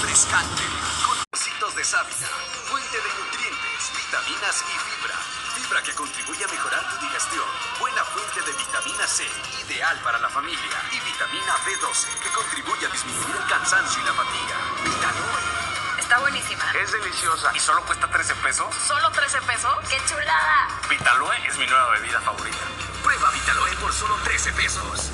[0.01, 0.63] Refrescante.
[1.05, 2.27] Con trocitos de sábila.
[2.69, 5.15] Fuente de nutrientes, vitaminas y fibra.
[5.55, 7.45] Fibra que contribuye a mejorar tu digestión.
[7.79, 9.23] Buena fuente de vitamina C.
[9.65, 10.77] Ideal para la familia.
[10.91, 14.55] Y vitamina B12 que contribuye a disminuir el cansancio y la fatiga.
[14.83, 15.99] Vitaloe.
[15.99, 16.63] Está buenísima.
[16.83, 17.51] Es deliciosa.
[17.55, 18.75] ¿Y solo cuesta 13 pesos?
[18.75, 19.73] ¿Solo 13 pesos?
[19.89, 20.67] ¡Qué chulada!
[20.89, 22.65] Vitaloe es mi nueva bebida favorita.
[23.01, 25.11] Prueba Vitaloe por solo 13 pesos.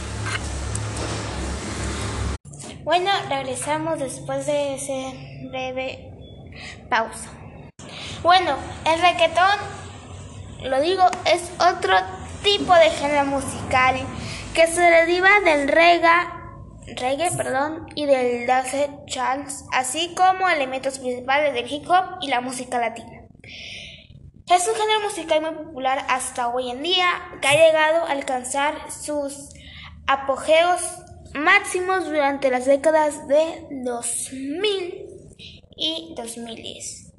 [2.84, 6.10] Bueno, regresamos después de ese breve
[6.90, 7.30] pausa.
[8.24, 9.60] Bueno, el reggaetón,
[10.62, 11.94] lo digo, es otro
[12.44, 13.96] tipo de género musical
[14.54, 16.42] que se deriva del rega,
[16.98, 18.90] reggae, perdón, y del dance
[19.72, 23.22] así como elementos principales del hip hop y la música latina.
[24.54, 27.08] Es un género musical muy popular hasta hoy en día
[27.42, 29.50] que ha llegado a alcanzar sus
[30.08, 30.82] apogeos
[31.34, 35.08] máximos durante las décadas de 2000
[35.78, 37.14] y 2010.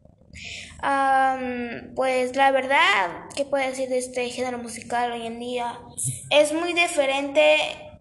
[0.85, 5.79] Am, pues la verdad, ¿qué puedo decir de este género musical hoy en día?
[6.29, 7.57] Es muy diferente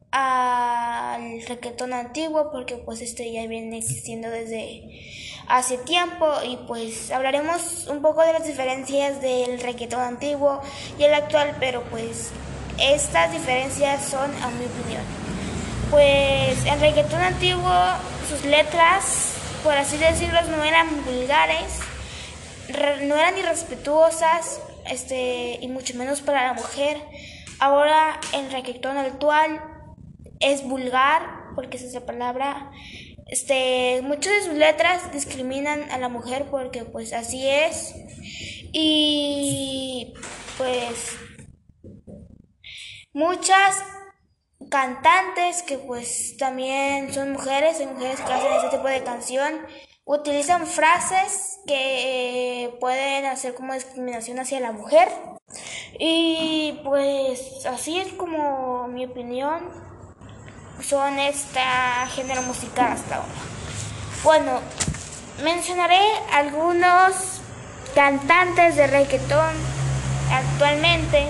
[0.10, 4.82] al reggaetón antiguo porque pues este ya viene existiendo desde
[5.48, 10.60] hace tiempo y pues hablaremos un poco de las diferencias del reggaetón antiguo
[10.98, 12.32] y el actual, pero pues
[12.80, 15.04] estas diferencias son a mi opinión.
[15.92, 17.72] Pues el reggaetón antiguo,
[18.28, 21.91] sus letras, por así decirlo, no eran vulgares,
[22.74, 26.98] no eran irrespetuosas, este, y mucho menos para la mujer.
[27.60, 29.62] Ahora el reggaetón actual
[30.40, 32.72] es vulgar, porque esa es la palabra.
[33.28, 37.94] Este, muchas de sus letras discriminan a la mujer porque pues así es.
[38.74, 40.14] Y
[40.58, 41.18] pues
[43.14, 43.84] muchas
[44.70, 49.54] cantantes que pues también son mujeres, hay mujeres que hacen este tipo de canción,
[50.06, 55.10] utilizan frases que pueden hacer como discriminación hacia la mujer.
[56.00, 59.62] Y pues así es como mi opinión
[60.82, 63.30] son esta género musical hasta ahora.
[64.24, 64.60] Bueno,
[65.44, 66.02] mencionaré
[66.32, 67.42] algunos
[67.94, 69.56] cantantes de reggaetón
[70.32, 71.28] actualmente,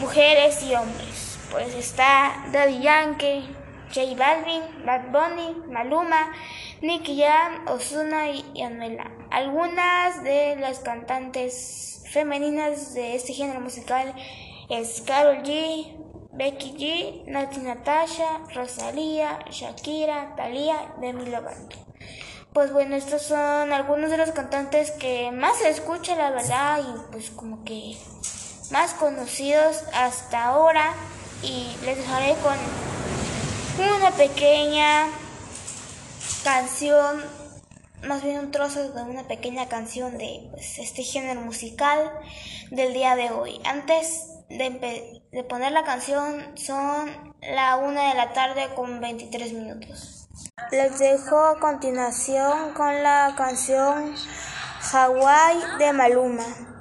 [0.00, 1.38] mujeres y hombres.
[1.50, 3.48] Pues está Daddy Yankee,
[3.94, 6.32] J Balvin, Bad Bunny, Maluma,
[6.82, 9.08] Nicky Jam, Ozuna y Anuela.
[9.30, 14.12] Algunas de las cantantes femeninas de este género musical
[14.68, 15.96] es Karol G,
[16.32, 21.76] Becky G, Nati Natasha, Rosalía, Shakira, Thalía, Demi Lovato.
[22.52, 27.12] Pues bueno, estos son algunos de los cantantes que más se escucha, la verdad, y
[27.12, 27.96] pues como que
[28.72, 30.94] más conocidos hasta ahora.
[31.42, 32.56] Y les dejaré con
[33.82, 35.08] una pequeña
[36.44, 37.22] canción,
[38.06, 41.98] más bien un trozo de una pequeña canción de pues, este género musical
[42.70, 43.60] del día de hoy.
[43.64, 47.10] Antes de, poner la canción son
[47.42, 50.28] la una de la tarde con 23 minutos.
[50.70, 54.14] Les dejo a continuación con la canción
[54.92, 56.73] Hawaii de Maluma.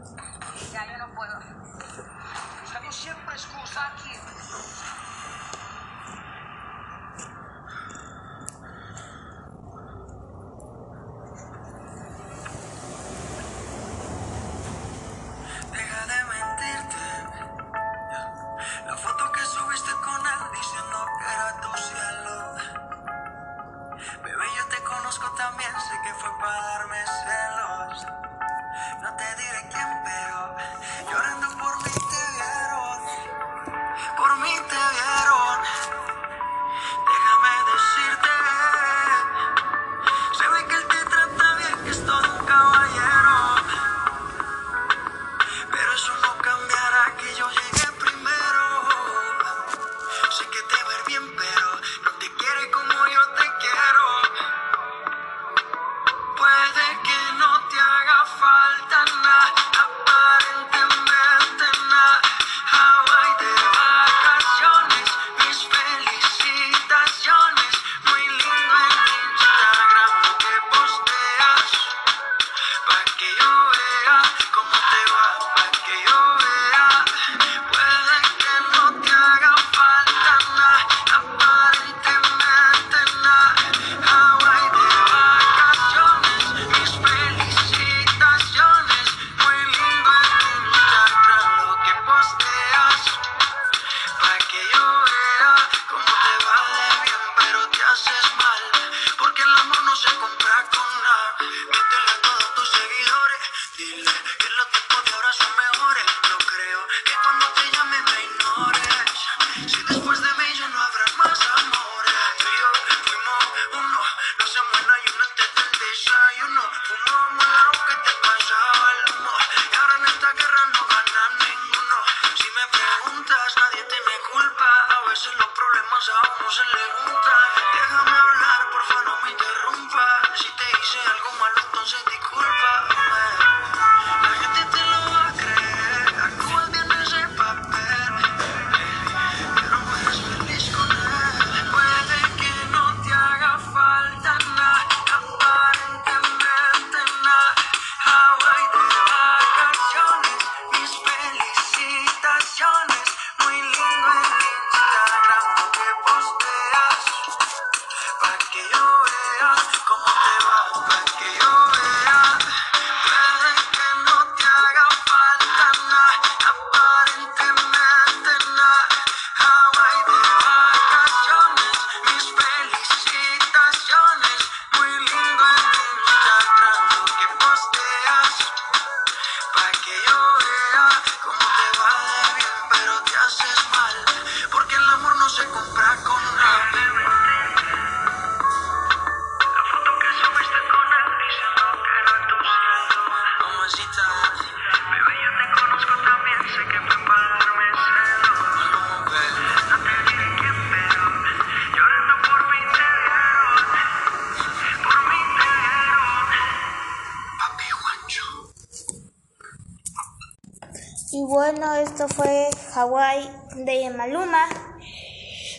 [213.56, 214.50] De Maluma.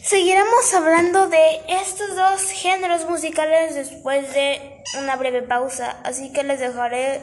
[0.02, 6.60] Seguiremos hablando de estos dos géneros musicales después de una breve pausa, así que les
[6.60, 7.22] dejaré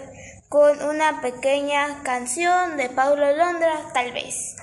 [0.49, 4.56] con una pequeña canción de Paulo Londra, tal vez.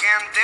[0.00, 0.42] Gente.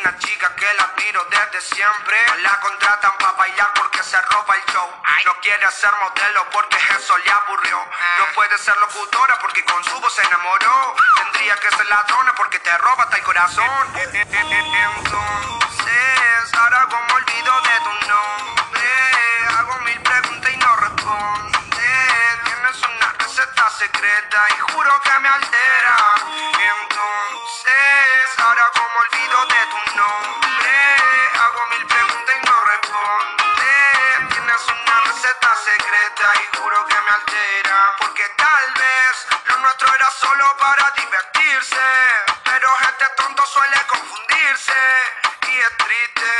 [0.00, 2.16] Una chica que la admiro desde siempre.
[2.42, 4.88] La contratan para bailar porque se roba el show.
[5.26, 7.78] No quiere ser modelo porque eso le aburrió.
[8.18, 10.94] No puede ser locutora porque con su voz se enamoró.
[11.16, 13.88] Tendría que ser ladrona porque te roba hasta el corazón.
[13.94, 15.84] Entonces,
[16.54, 18.88] ahora como olvido de tu nombre,
[19.58, 21.58] hago mil preguntas y no responde.
[22.44, 26.37] Tienes una receta secreta y juro que me altera.
[27.48, 30.70] Entonces, ahora como olvido de tu nombre,
[31.40, 33.72] hago mil preguntas y no responde.
[34.32, 37.96] Tienes una receta secreta y juro que me altera.
[38.00, 41.80] Porque tal vez lo nuestro era solo para divertirse.
[42.44, 44.80] Pero este tonto suele confundirse.
[45.48, 46.30] Y es triste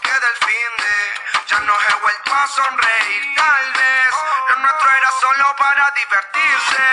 [0.00, 3.34] que del fin de ya no he vuelto a sonreír.
[3.34, 4.14] Tal vez
[4.50, 6.84] lo nuestro era solo para divertirse.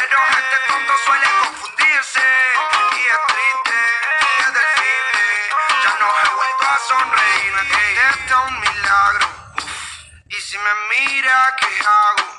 [0.00, 1.61] Pero este tonto suele confundirse.
[10.62, 12.38] Me mira, ¿qué hago?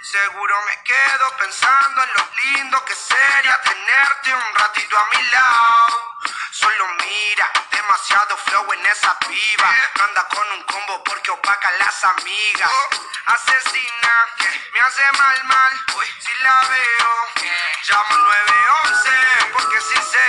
[0.00, 6.18] Seguro me quedo pensando en lo lindo que sería tenerte un ratito a mi lado.
[6.52, 9.74] Solo mira, demasiado flow en esa piba.
[10.00, 12.70] Anda con un combo porque opaca las amigas.
[13.26, 14.26] Asesina,
[14.72, 15.72] me hace mal, mal.
[16.20, 17.12] Si la veo,
[17.88, 19.10] llamo 911
[19.52, 20.28] porque si sé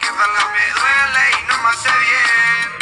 [0.00, 2.81] que verla me duele y no me hace bien.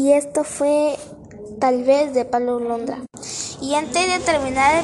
[0.00, 0.96] Y esto fue
[1.58, 3.04] tal vez de Pablo Londra.
[3.60, 4.82] Y antes de terminar,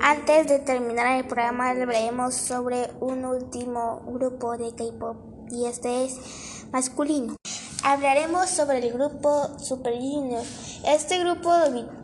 [0.00, 5.16] antes de terminar el programa hablaremos sobre un último grupo de K-pop
[5.50, 6.20] y este es
[6.70, 7.34] masculino.
[7.82, 10.44] Hablaremos sobre el grupo Super Junior.
[10.86, 11.52] Este grupo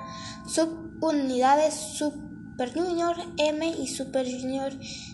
[0.46, 2.25] subunidades Super
[2.58, 4.72] Junior M y Super Junior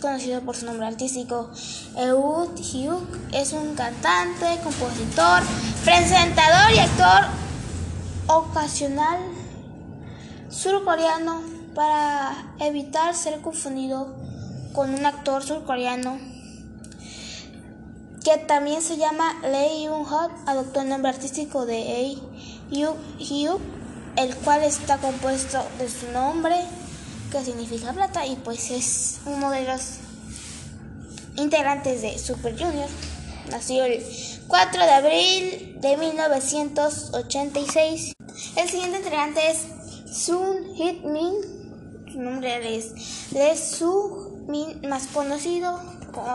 [0.00, 1.50] conocido por su nombre artístico.
[1.96, 5.42] Eud Hyuk es un cantante, compositor,
[5.84, 7.26] presentador y actor
[8.26, 9.18] ocasional
[10.48, 11.42] surcoreano
[11.74, 14.16] para evitar ser confundido
[14.72, 16.27] con un actor surcoreano
[18.28, 22.22] que también se llama Lee Yoon Hot, adoptó el nombre artístico de Ei
[22.70, 22.98] Hyuk,
[24.16, 26.56] el cual está compuesto de su nombre
[27.32, 29.80] que significa plata y pues es uno de los
[31.36, 32.90] integrantes de Super Junior.
[33.50, 34.04] Nació el
[34.46, 38.12] 4 de abril de 1986.
[38.56, 39.68] El siguiente integrante es
[40.12, 41.32] Sun Hit Min.
[42.12, 42.92] Su nombre es
[43.32, 45.80] Lee Su Min, más conocido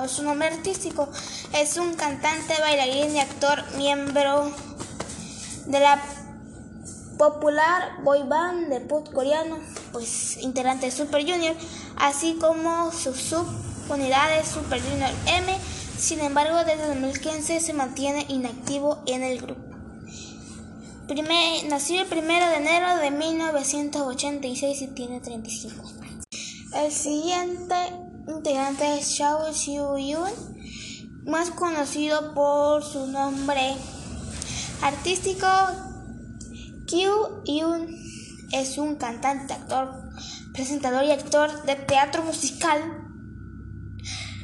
[0.08, 1.10] su nombre artístico.
[1.54, 4.52] Es un cantante, bailarín y actor, miembro
[5.66, 6.02] de la
[7.18, 9.60] popular boy band de pop coreano,
[9.92, 11.56] pues integrante de Super Junior,
[11.98, 15.58] así como sus subunidades Super Junior M.
[15.98, 19.62] Sin embargo, desde 2015 se mantiene inactivo en el grupo.
[21.08, 26.26] Primer, nació el 1 de enero de 1986 y tiene 35 años.
[26.76, 27.76] El siguiente
[28.28, 30.32] integrante es Xiao Xiu Yun,
[31.26, 33.76] más conocido por su nombre
[34.82, 35.48] artístico
[36.86, 37.88] Kyu Yun
[38.52, 40.12] es un cantante, actor,
[40.54, 42.80] presentador y actor de teatro musical.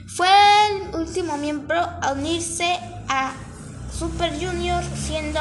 [0.08, 0.28] Fue
[0.72, 3.34] el último miembro a unirse a
[3.94, 5.40] Super Junior, siendo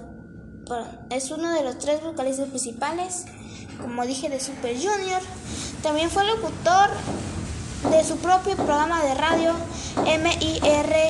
[1.10, 3.24] es uno de los tres vocalistas principales,
[3.80, 5.22] como dije, de Super Junior.
[5.82, 6.90] También fue locutor
[7.90, 9.52] de su propio programa de radio
[10.06, 11.06] M-I-R-A-C-L-T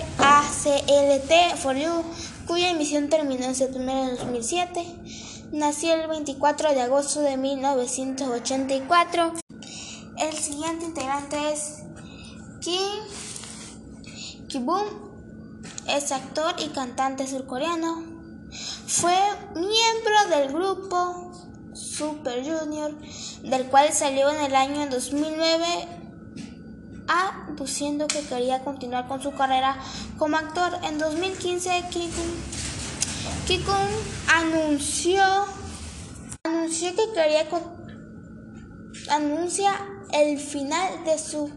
[1.56, 2.04] for You
[2.46, 4.84] cuya emisión terminó en septiembre de 2007.
[5.52, 9.34] Nació el 24 de agosto de 1984.
[10.18, 11.84] El siguiente integrante es
[12.60, 12.80] Kim
[14.48, 15.04] Ki-boom
[15.88, 18.13] es actor y cantante surcoreano.
[18.86, 19.16] Fue
[19.54, 21.32] miembro del grupo
[21.74, 22.94] Super Junior,
[23.42, 25.66] del cual salió en el año 2009,
[27.08, 29.76] aduciendo que quería continuar con su carrera
[30.18, 30.78] como actor.
[30.84, 31.84] En 2015,
[33.46, 33.74] Kikun
[34.28, 35.22] anunció,
[36.44, 37.48] anunció que quería
[39.10, 39.74] anuncia
[40.12, 41.50] el final de su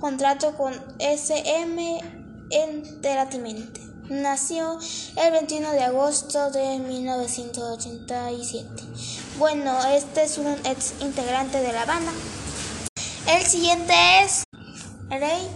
[0.00, 2.00] contrato con SM
[2.50, 3.91] Entertainment.
[4.10, 4.78] Nació
[5.16, 8.68] el 21 de agosto de 1987.
[9.38, 12.10] Bueno, este es un ex integrante de la banda.
[13.28, 14.42] El siguiente es
[15.08, 15.48] Rey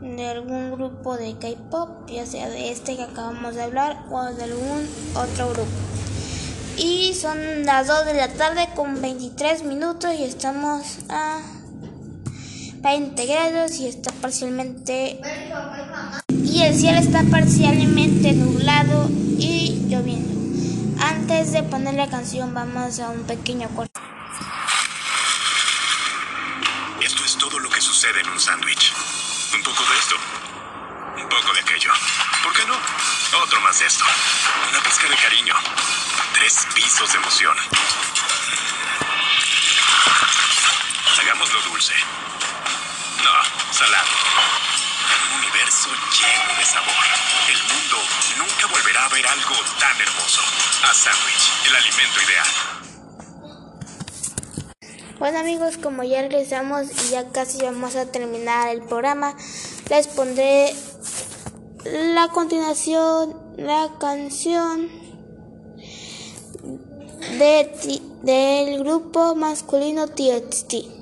[0.00, 4.44] de algún grupo de K-pop, ya sea de este que acabamos de hablar o de
[4.44, 5.70] algún otro grupo.
[6.76, 11.42] Y son las 2 de la tarde con 23 minutos y estamos a
[12.80, 15.20] 20 grados y está parcialmente
[16.62, 19.08] el cielo está parcialmente nublado
[19.38, 20.32] y lloviendo.
[21.04, 24.00] Antes de poner la canción vamos a un pequeño corte.
[27.00, 28.92] Esto es todo lo que sucede en un sándwich.
[29.54, 30.14] Un poco de esto.
[31.20, 31.90] Un poco de aquello.
[32.44, 32.74] ¿Por qué no?
[33.42, 34.04] Otro más de esto.
[34.70, 35.54] Una pizca de cariño.
[36.34, 37.56] Tres pisos de emoción.
[41.20, 41.94] Hagámoslo dulce.
[43.24, 44.61] No, salado.
[45.62, 47.06] Un universo lleno de sabor.
[47.48, 47.96] El mundo
[48.36, 50.40] nunca volverá a ver algo tan hermoso.
[50.82, 52.50] A sándwich, el alimento ideal.
[55.20, 59.36] Bueno amigos, como ya regresamos y ya casi vamos a terminar el programa,
[59.88, 60.74] les pondré
[61.84, 64.90] la continuación, la canción
[67.38, 71.01] de, del grupo masculino TXT.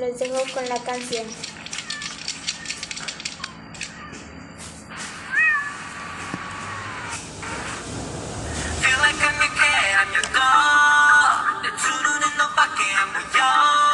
[0.00, 1.26] Les dejo con la canción.
[8.80, 11.62] Feel like I'm your cat, I'm your dog.
[11.62, 13.89] 내 두 눈은 너밖에 안 보여.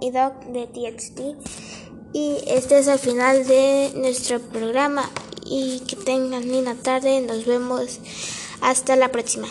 [0.00, 1.20] Y Dog de TXT.
[2.12, 5.08] Y este es el final de nuestro programa.
[5.44, 7.20] Y que tengan linda tarde.
[7.20, 8.00] Nos vemos.
[8.60, 9.48] Hasta la próxima.